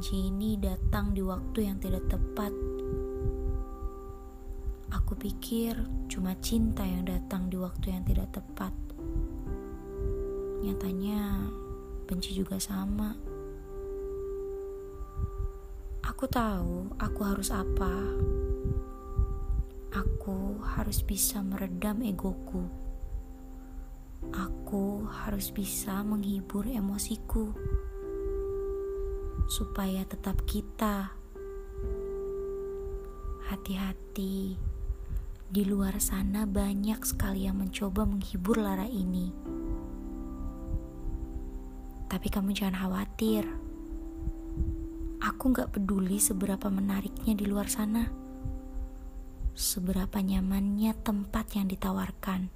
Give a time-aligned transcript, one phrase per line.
[0.00, 2.48] benci ini datang di waktu yang tidak tepat.
[4.96, 5.76] Aku pikir
[6.08, 8.72] cuma cinta yang datang di waktu yang tidak tepat.
[10.64, 11.52] Nyatanya,
[12.08, 13.12] benci juga sama.
[16.00, 17.92] Aku tahu aku harus apa.
[20.00, 22.64] Aku harus bisa meredam egoku.
[24.32, 27.52] Aku harus bisa menghibur emosiku
[29.50, 31.10] supaya tetap kita.
[33.50, 34.54] Hati-hati,
[35.50, 39.34] di luar sana banyak sekali yang mencoba menghibur Lara ini.
[42.06, 43.42] Tapi kamu jangan khawatir.
[45.18, 48.06] Aku gak peduli seberapa menariknya di luar sana.
[49.58, 52.54] Seberapa nyamannya tempat yang ditawarkan.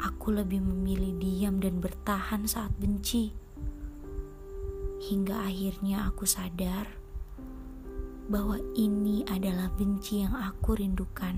[0.00, 3.45] Aku lebih memilih diam dan bertahan saat benci
[4.96, 6.88] hingga akhirnya aku sadar
[8.26, 11.36] bahwa ini adalah benci yang aku rindukan.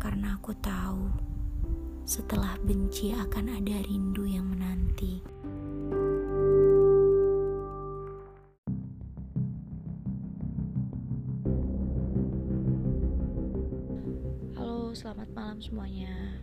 [0.00, 1.04] Karena aku tahu
[2.08, 5.20] setelah benci akan ada rindu yang menanti.
[14.56, 16.40] Halo, selamat malam semuanya.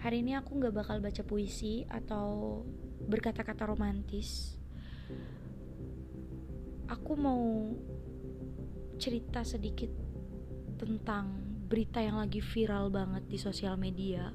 [0.00, 2.64] Hari ini aku gak bakal baca puisi atau
[3.08, 4.60] berkata-kata romantis
[6.92, 7.72] aku mau
[9.00, 9.88] cerita sedikit
[10.76, 14.28] tentang berita yang lagi viral banget di sosial media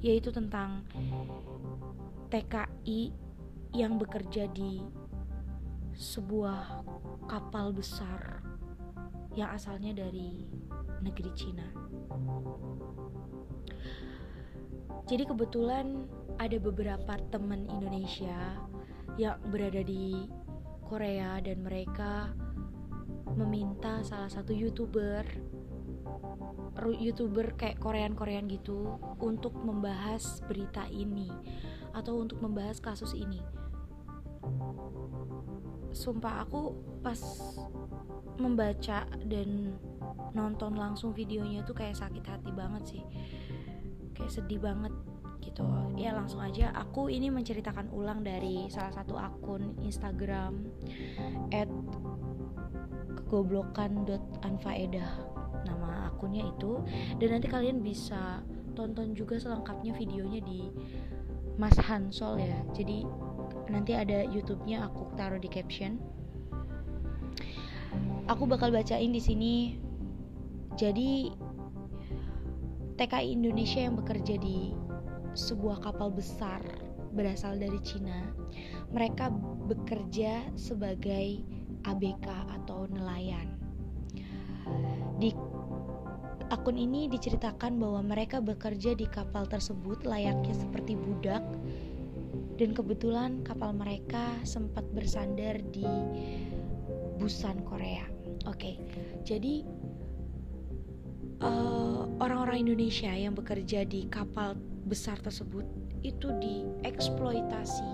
[0.00, 0.84] yaitu tentang
[2.32, 3.12] TKI
[3.76, 4.80] yang bekerja di
[5.96, 6.84] sebuah
[7.28, 8.44] kapal besar
[9.36, 10.44] yang asalnya dari
[11.00, 11.68] negeri Cina.
[15.06, 18.56] Jadi kebetulan ada beberapa teman Indonesia
[19.16, 20.28] yang berada di
[20.86, 22.30] Korea dan mereka
[23.36, 25.26] meminta salah satu youtuber
[27.00, 31.32] youtuber kayak Korean-Korean gitu untuk membahas berita ini
[31.96, 33.40] atau untuk membahas kasus ini.
[35.96, 37.18] Sumpah aku pas
[38.36, 39.74] membaca dan
[40.36, 43.02] nonton langsung videonya tuh kayak sakit hati banget sih.
[44.12, 44.92] Kayak sedih banget
[45.46, 45.62] gitu.
[45.94, 46.74] Ya langsung aja.
[46.74, 50.66] Aku ini menceritakan ulang dari salah satu akun Instagram
[51.54, 51.70] at
[53.22, 55.10] kegoblokan.anfaedah
[55.66, 56.82] nama akunnya itu.
[57.22, 58.42] Dan nanti kalian bisa
[58.76, 60.68] tonton juga selengkapnya videonya di
[61.56, 62.60] Mas Hansol ya.
[62.76, 63.06] Jadi
[63.72, 65.96] nanti ada YouTube-nya aku taruh di caption.
[68.26, 69.54] Aku bakal bacain di sini.
[70.76, 71.32] Jadi
[72.96, 74.72] TKI Indonesia yang bekerja di
[75.36, 76.64] sebuah kapal besar
[77.12, 78.24] berasal dari Cina.
[78.92, 79.32] Mereka
[79.68, 81.44] bekerja sebagai
[81.84, 82.26] ABK
[82.60, 83.56] atau nelayan.
[85.16, 85.32] Di
[86.52, 91.42] akun ini diceritakan bahwa mereka bekerja di kapal tersebut layaknya seperti budak
[92.56, 95.86] dan kebetulan kapal mereka sempat bersandar di
[97.16, 98.04] Busan, Korea.
[98.44, 98.76] Oke,
[99.24, 99.64] jadi
[101.40, 104.54] eh, orang-orang uh, orang -orang Indonesia yang bekerja di kapal
[104.86, 105.66] besar tersebut
[106.06, 107.90] itu dieksploitasi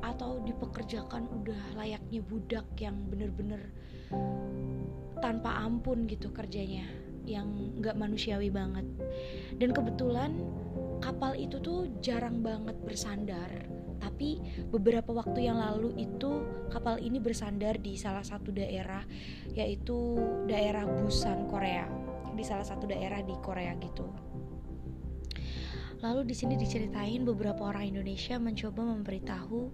[0.00, 3.68] atau dipekerjakan udah layaknya budak yang bener-bener
[5.20, 6.88] tanpa ampun gitu kerjanya
[7.28, 8.88] yang nggak manusiawi banget.
[9.60, 10.32] Dan kebetulan
[11.04, 13.68] kapal itu tuh jarang banget bersandar
[14.00, 14.40] tapi
[14.72, 19.04] beberapa waktu yang lalu itu kapal ini bersandar di salah satu daerah
[19.52, 20.16] yaitu
[20.48, 21.84] daerah Busan Korea.
[22.32, 24.08] Di salah satu daerah di Korea gitu
[26.00, 29.68] Lalu di sini diceritain beberapa orang Indonesia mencoba memberitahu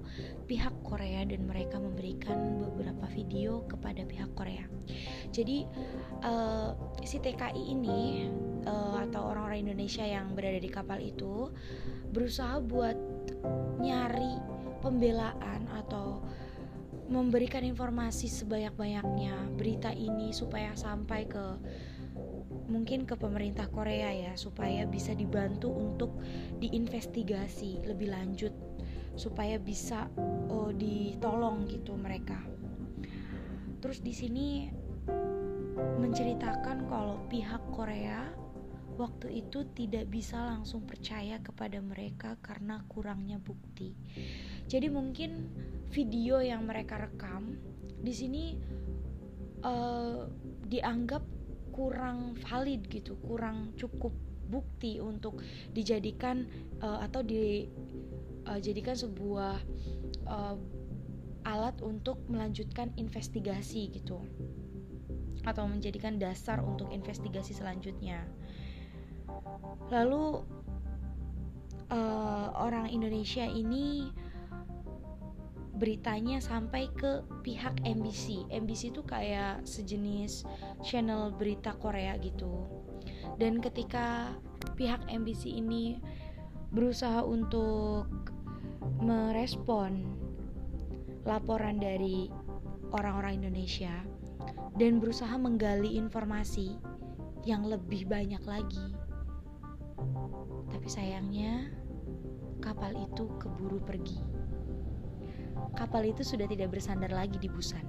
[0.51, 4.67] pihak Korea dan mereka memberikan beberapa video kepada pihak Korea.
[5.31, 5.63] Jadi
[6.27, 6.75] uh,
[7.07, 8.27] si TKI ini
[8.67, 11.55] uh, atau orang-orang Indonesia yang berada di kapal itu
[12.11, 12.99] berusaha buat
[13.79, 14.43] nyari
[14.83, 16.27] pembelaan atau
[17.07, 21.47] memberikan informasi sebanyak-banyaknya berita ini supaya sampai ke
[22.67, 26.19] mungkin ke pemerintah Korea ya supaya bisa dibantu untuk
[26.59, 28.55] diinvestigasi lebih lanjut
[29.17, 30.13] supaya bisa
[30.53, 32.37] oh, ditolong gitu mereka.
[33.81, 34.49] Terus di sini
[35.77, 38.29] menceritakan kalau pihak Korea
[38.97, 43.93] waktu itu tidak bisa langsung percaya kepada mereka karena kurangnya bukti.
[44.67, 45.53] Jadi mungkin
[45.93, 47.61] video yang mereka rekam
[48.01, 48.45] di sini
[49.63, 50.25] uh,
[50.67, 51.36] dianggap
[51.77, 54.17] kurang valid gitu kurang cukup
[54.49, 55.43] bukti untuk
[55.77, 56.49] dijadikan
[56.81, 59.55] uh, atau dijadikan uh, sebuah
[60.25, 60.57] uh,
[61.47, 64.25] alat untuk melanjutkan investigasi gitu
[65.47, 68.27] atau menjadikan dasar untuk investigasi selanjutnya.
[69.95, 70.43] Lalu
[71.95, 74.11] uh, orang Indonesia ini
[75.77, 78.49] beritanya sampai ke pihak MBC.
[78.49, 80.49] MBC itu kayak sejenis
[80.81, 82.65] channel berita Korea gitu.
[83.37, 84.33] Dan ketika
[84.75, 86.01] pihak MBC ini
[86.73, 88.09] berusaha untuk
[89.01, 90.05] merespon
[91.29, 92.33] laporan dari
[92.95, 93.93] orang-orang Indonesia
[94.81, 96.77] dan berusaha menggali informasi
[97.45, 98.89] yang lebih banyak lagi.
[100.73, 101.71] Tapi sayangnya
[102.61, 104.36] kapal itu keburu pergi.
[105.77, 107.85] Kapal itu sudah tidak bersandar lagi di Busan.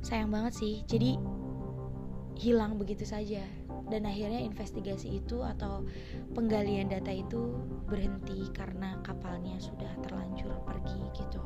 [0.00, 0.74] Sayang banget sih.
[0.88, 1.20] Jadi
[2.40, 3.44] hilang begitu saja
[3.92, 5.84] dan akhirnya investigasi itu atau
[6.32, 11.42] penggalian data itu berhenti karena kapalnya sudah terlanjur pergi gitu.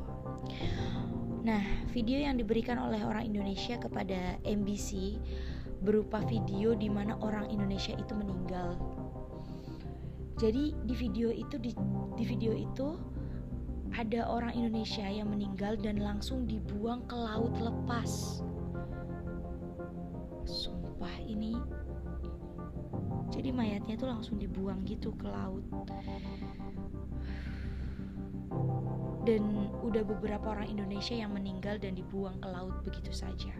[1.43, 5.19] Nah, video yang diberikan oleh orang Indonesia kepada MBC
[5.83, 8.79] berupa video di mana orang Indonesia itu meninggal.
[10.37, 11.73] Jadi di video itu di,
[12.15, 12.99] di video itu
[13.95, 18.43] ada orang Indonesia yang meninggal dan langsung dibuang ke laut lepas.
[20.47, 21.55] Sumpah ini
[23.37, 25.63] jadi mayatnya tuh langsung dibuang gitu ke laut
[29.27, 29.43] dan
[29.83, 33.53] udah beberapa orang Indonesia yang meninggal dan dibuang ke laut begitu saja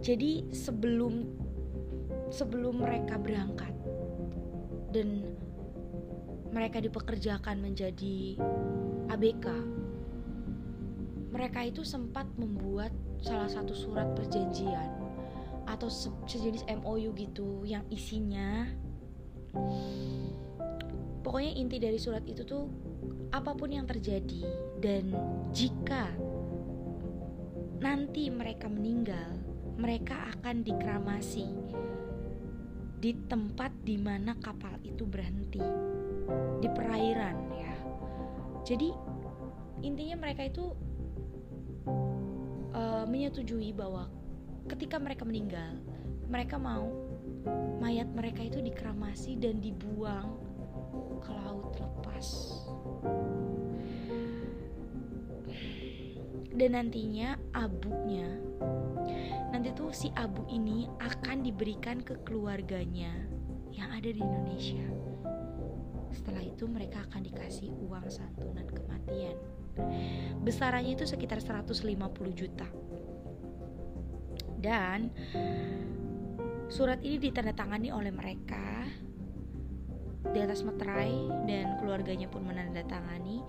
[0.00, 1.26] jadi sebelum
[2.32, 3.74] sebelum mereka berangkat
[4.94, 5.27] dan
[6.58, 8.34] mereka dipekerjakan menjadi
[9.14, 9.46] ABK
[11.30, 12.90] mereka itu sempat membuat
[13.22, 14.90] salah satu surat perjanjian
[15.70, 15.86] atau
[16.26, 18.66] sejenis MOU gitu yang isinya
[21.22, 22.66] pokoknya inti dari surat itu tuh
[23.30, 24.42] apa pun yang terjadi
[24.82, 25.14] dan
[25.54, 26.10] jika
[27.78, 29.30] nanti mereka meninggal
[29.78, 31.46] mereka akan dikramasi
[32.98, 35.62] di tempat di mana kapal itu berhenti
[36.60, 37.72] di perairan ya
[38.68, 38.92] jadi
[39.82, 40.74] intinya mereka itu
[42.74, 44.10] uh, menyetujui bahwa
[44.68, 45.80] ketika mereka meninggal,
[46.28, 46.92] mereka mau
[47.80, 50.36] mayat mereka itu dikramasi dan dibuang
[51.24, 52.26] ke laut lepas.
[56.58, 58.26] Dan nantinya abunya
[59.54, 63.14] nanti tuh si abu ini akan diberikan ke keluarganya
[63.72, 65.07] yang ada di Indonesia.
[66.12, 69.36] Setelah itu mereka akan dikasih uang santunan kematian.
[70.42, 71.94] Besarannya itu sekitar 150
[72.34, 72.66] juta.
[74.58, 75.14] Dan
[76.68, 78.84] surat ini ditandatangani oleh mereka
[80.34, 83.40] di atas meterai dan keluarganya pun menandatangani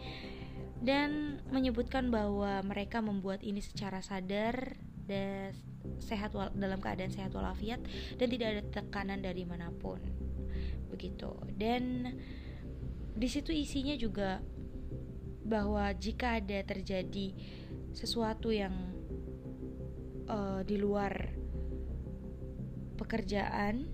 [0.80, 4.80] dan menyebutkan bahwa mereka membuat ini secara sadar
[5.10, 5.52] dan
[6.00, 7.84] sehat dalam keadaan sehat walafiat
[8.16, 10.00] dan tidak ada tekanan dari mana pun.
[10.94, 11.34] Begitu.
[11.58, 12.14] Dan
[13.20, 14.40] di situ isinya juga
[15.44, 17.36] bahwa jika ada terjadi
[17.92, 18.72] sesuatu yang
[20.32, 21.12] uh, di luar
[22.96, 23.92] pekerjaan,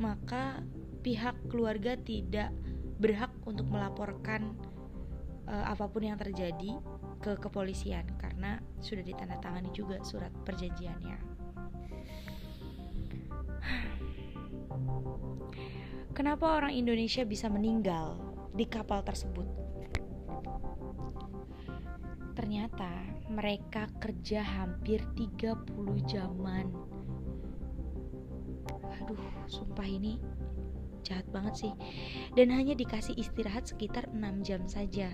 [0.00, 0.64] maka
[1.04, 2.48] pihak keluarga tidak
[2.96, 4.56] berhak untuk melaporkan
[5.44, 6.80] uh, apa pun yang terjadi
[7.20, 11.18] ke kepolisian karena sudah ditandatangani juga surat perjanjiannya.
[16.16, 18.25] Kenapa orang Indonesia bisa meninggal
[18.56, 19.44] di kapal tersebut?
[22.32, 22.88] Ternyata
[23.28, 25.64] mereka kerja hampir 30
[26.08, 26.68] jaman.
[29.00, 30.16] Aduh sumpah ini
[31.04, 31.72] jahat banget sih.
[32.32, 35.12] Dan hanya dikasih istirahat sekitar 6 jam saja.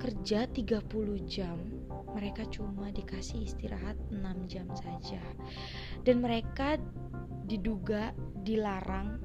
[0.00, 0.84] Kerja 30
[1.24, 1.56] jam
[2.12, 4.20] mereka cuma dikasih istirahat 6
[4.52, 5.20] jam saja.
[6.04, 6.76] Dan mereka
[7.48, 8.12] diduga
[8.44, 9.23] dilarang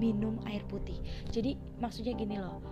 [0.00, 0.96] minum air putih.
[1.28, 2.64] Jadi maksudnya gini loh.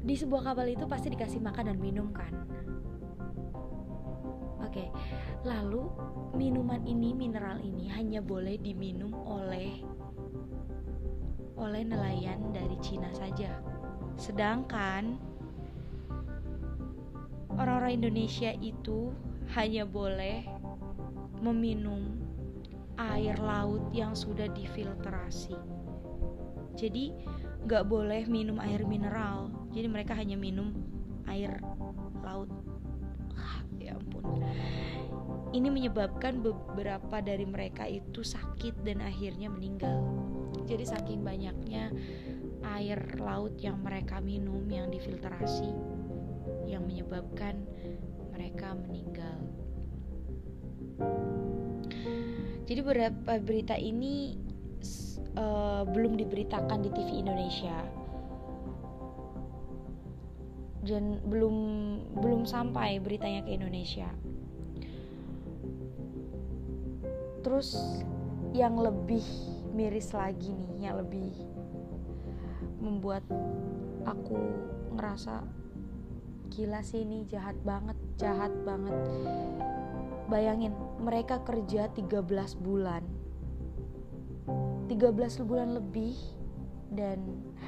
[0.00, 2.32] Di sebuah kapal itu pasti dikasih makan dan minum kan?
[4.64, 4.88] Oke.
[5.44, 5.84] Lalu
[6.32, 9.84] minuman ini mineral ini hanya boleh diminum oleh
[11.60, 13.60] oleh nelayan dari Cina saja.
[14.16, 15.20] Sedangkan
[17.54, 19.14] orang-orang Indonesia itu
[19.54, 20.42] hanya boleh
[21.44, 22.18] meminum
[22.98, 25.73] air laut yang sudah difiltrasi
[26.74, 27.14] jadi
[27.64, 29.48] nggak boleh minum air mineral.
[29.72, 30.74] Jadi mereka hanya minum
[31.24, 31.58] air
[32.20, 32.50] laut.
[33.34, 34.44] Ah, ya ampun.
[35.54, 40.02] Ini menyebabkan beberapa dari mereka itu sakit dan akhirnya meninggal.
[40.66, 41.94] Jadi saking banyaknya
[42.64, 45.70] air laut yang mereka minum yang difiltrasi
[46.68, 47.64] yang menyebabkan
[48.34, 49.38] mereka meninggal.
[52.64, 54.43] Jadi beberapa berita ini
[55.38, 58.04] uh, belum diberitakan di TV Indonesia
[60.84, 61.56] dan belum
[62.20, 64.08] belum sampai beritanya ke Indonesia.
[67.44, 67.76] Terus
[68.52, 69.24] yang lebih
[69.74, 71.32] miris lagi nih, yang lebih
[72.80, 73.24] membuat
[74.04, 74.38] aku
[74.94, 75.44] ngerasa
[76.52, 78.94] gila sih ini jahat banget, jahat banget.
[80.28, 82.24] Bayangin, mereka kerja 13
[82.60, 83.04] bulan.
[84.84, 86.12] 13 bulan lebih
[86.92, 87.18] dan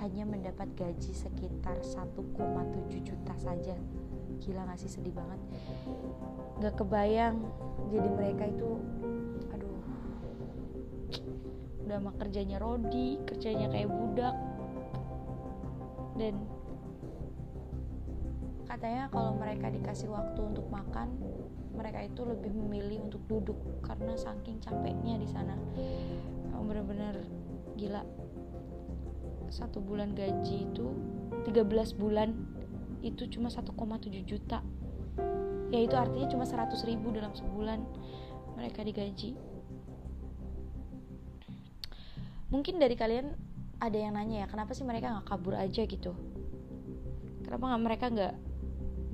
[0.05, 2.13] hanya mendapat gaji sekitar 1,7
[3.01, 3.75] juta saja.
[4.45, 4.93] Gila gak sih?
[4.93, 5.41] Sedih banget.
[6.61, 7.41] Gak kebayang
[7.89, 8.81] jadi mereka itu
[9.55, 9.81] aduh
[11.87, 14.37] udah mah kerjanya Rodi kerjanya kayak budak.
[16.17, 16.45] Dan
[18.69, 21.09] katanya kalau mereka dikasih waktu untuk makan
[21.77, 25.55] mereka itu lebih memilih untuk duduk karena saking capeknya di sana
[26.65, 27.25] bener-bener.
[27.77, 28.03] Gila.
[29.53, 30.87] Satu bulan gaji itu
[31.45, 32.33] 13 bulan
[33.05, 33.73] itu cuma 1,7
[34.25, 34.65] juta.
[35.71, 37.83] Ya itu artinya cuma 100 ribu dalam sebulan
[38.57, 39.37] mereka digaji.
[42.49, 43.35] Mungkin dari kalian
[43.83, 46.15] ada yang nanya ya kenapa sih mereka nggak kabur aja gitu?
[47.45, 48.35] Kenapa nggak mereka nggak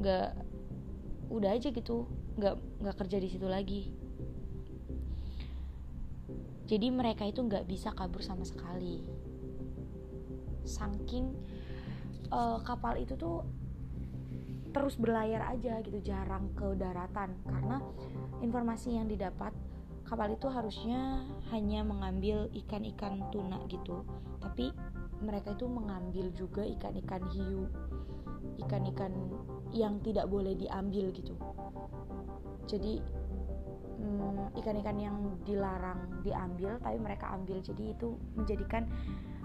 [0.03, 0.29] nggak
[1.33, 2.05] udah aja gitu
[2.37, 4.02] nggak nggak kerja di situ lagi
[6.73, 9.05] jadi mereka itu nggak bisa kabur sama sekali.
[10.65, 11.37] Saking
[12.33, 13.45] uh, kapal itu tuh
[14.73, 17.37] terus berlayar aja gitu jarang ke daratan.
[17.45, 17.77] Karena
[18.41, 19.53] informasi yang didapat
[20.09, 24.01] kapal itu harusnya hanya mengambil ikan-ikan tuna gitu.
[24.41, 24.73] Tapi
[25.21, 27.69] mereka itu mengambil juga ikan-ikan hiu
[28.65, 29.13] ikan-ikan
[29.77, 31.37] yang tidak boleh diambil gitu.
[32.65, 33.05] Jadi
[34.59, 35.17] ikan-ikan hmm, yang
[35.47, 38.87] dilarang diambil tapi mereka ambil jadi itu menjadikan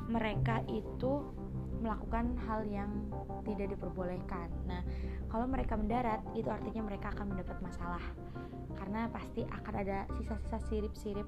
[0.07, 1.23] mereka itu
[1.77, 2.89] melakukan hal yang
[3.45, 4.49] tidak diperbolehkan.
[4.65, 4.81] Nah,
[5.29, 8.01] kalau mereka mendarat, itu artinya mereka akan mendapat masalah
[8.77, 11.27] karena pasti akan ada sisa-sisa sirip-sirip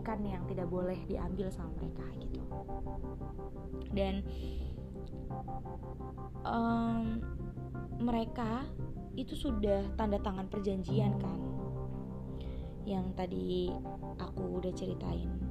[0.00, 2.40] ikan yang tidak boleh diambil sama mereka gitu.
[3.90, 4.14] Dan
[6.44, 7.24] um,
[7.98, 8.68] mereka
[9.16, 11.40] itu sudah tanda tangan perjanjian kan,
[12.88, 13.72] yang tadi
[14.20, 15.50] aku udah ceritain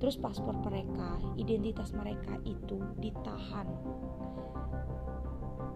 [0.00, 3.68] terus paspor mereka, identitas mereka itu ditahan.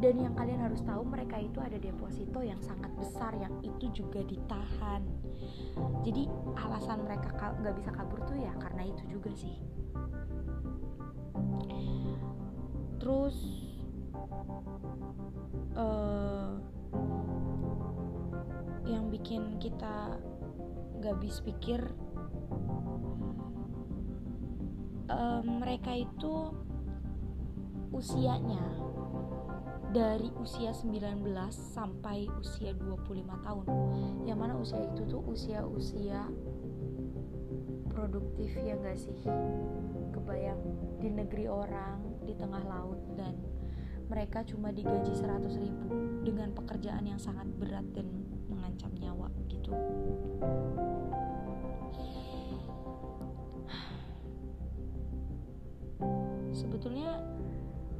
[0.01, 4.25] Dan yang kalian harus tahu mereka itu ada deposito yang sangat besar yang itu juga
[4.25, 5.05] ditahan.
[6.03, 9.61] Jadi alasan mereka nggak bisa kabur tuh ya karena itu juga sih.
[12.99, 13.37] Terus
[15.77, 16.57] uh,
[18.89, 20.17] yang bikin kita
[21.05, 21.85] nggak habis pikir
[25.13, 26.57] um, mereka itu
[27.93, 28.65] usianya
[29.93, 33.65] dari usia 19 sampai usia 25 tahun.
[34.25, 36.25] Yang mana usia itu tuh usia-usia
[37.93, 39.21] produktif ya gak sih?
[40.09, 40.59] Kebayang
[41.05, 43.37] di negeri orang di tengah laut dan
[44.09, 45.89] mereka cuma digaji 100 ribu
[46.25, 48.07] dengan pekerjaan yang sangat berat dan
[48.49, 49.73] mengancam nyawa gitu.
[56.55, 57.21] Sebetulnya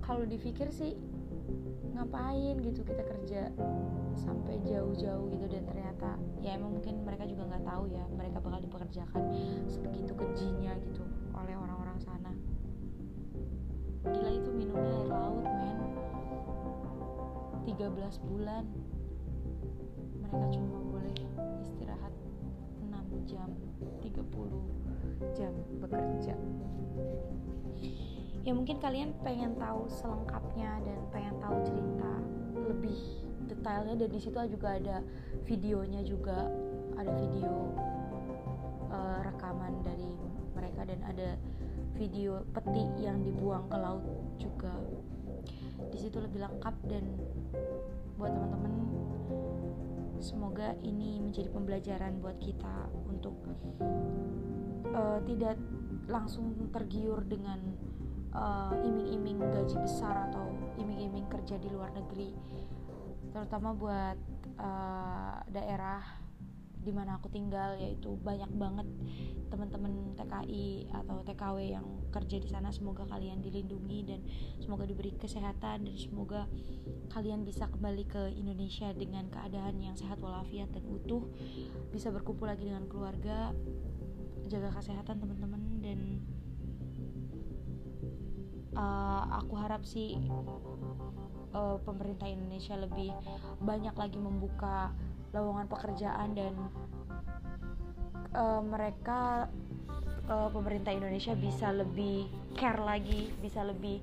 [0.05, 0.95] kalau dipikir sih
[1.95, 3.49] ngapain gitu kita kerja
[4.19, 8.61] sampai jauh-jauh gitu dan ternyata ya emang mungkin mereka juga nggak tahu ya mereka bakal
[8.61, 9.23] dipekerjakan
[9.71, 12.33] sebegitu kejinya gitu oleh orang-orang sana.
[14.05, 15.94] Gila itu minumnya air laut men
[17.65, 18.65] 13 bulan.
[20.21, 21.17] Mereka cuma boleh
[21.65, 22.13] istirahat
[22.85, 23.49] 6 jam
[24.05, 24.21] 30
[25.33, 26.37] jam bekerja.
[28.45, 32.13] Ya mungkin kalian pengen tahu selengkapnya dan pengen tahu cerita
[32.69, 34.97] lebih detailnya dan di situ juga ada
[35.49, 36.53] videonya juga.
[36.95, 37.75] Ada video
[38.93, 40.13] uh, rekaman dari
[40.55, 41.41] mereka dan ada
[41.95, 44.05] video peti yang dibuang ke laut
[44.39, 44.75] juga
[45.91, 47.05] di situ lebih lengkap dan
[48.19, 48.73] buat teman-teman
[50.25, 53.37] semoga ini menjadi pembelajaran buat kita untuk
[54.95, 55.61] uh, tidak
[56.09, 57.61] langsung tergiur dengan
[58.33, 60.49] uh, iming-iming gaji besar atau
[60.81, 62.33] iming-iming kerja di luar negeri
[63.35, 64.17] terutama buat
[64.57, 66.24] uh, daerah
[66.85, 68.85] di mana aku tinggal yaitu banyak banget
[69.49, 72.69] teman-teman TKI atau TKW yang kerja di sana.
[72.71, 74.21] Semoga kalian dilindungi dan
[74.61, 76.45] semoga diberi kesehatan dan semoga
[77.11, 81.25] kalian bisa kembali ke Indonesia dengan keadaan yang sehat walafiat dan utuh.
[81.89, 83.57] Bisa berkumpul lagi dengan keluarga
[84.45, 86.21] jaga kesehatan teman-teman dan
[88.77, 90.21] uh, aku harap sih
[91.55, 93.15] uh, pemerintah Indonesia lebih
[93.63, 94.93] banyak lagi membuka
[95.35, 96.55] lowongan pekerjaan dan
[98.39, 99.51] uh, mereka
[100.31, 103.99] uh, pemerintah Indonesia bisa lebih care lagi, bisa lebih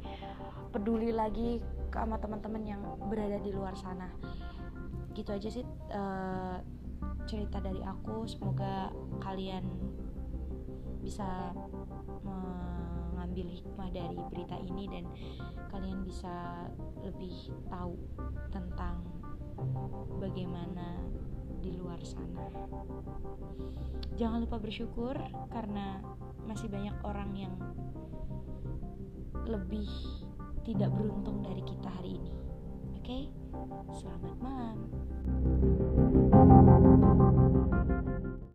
[0.76, 4.12] peduli lagi sama teman-teman yang berada di luar sana.
[5.16, 5.64] Gitu aja sih
[5.96, 6.60] uh,
[7.28, 8.28] cerita dari aku.
[8.28, 8.92] Semoga
[9.24, 9.64] kalian
[11.02, 11.56] bisa
[12.22, 15.04] mengambil hikmah dari berita ini dan
[15.74, 16.68] kalian bisa
[17.02, 17.34] lebih
[17.72, 17.98] tahu
[18.54, 19.02] tentang
[20.20, 20.98] bagaimana
[21.62, 22.46] di luar sana.
[24.18, 25.16] Jangan lupa bersyukur
[25.50, 26.02] karena
[26.46, 27.56] masih banyak orang yang
[29.46, 29.90] lebih
[30.66, 32.34] tidak beruntung dari kita hari ini.
[32.98, 33.24] Oke, okay?
[33.98, 34.78] selamat malam.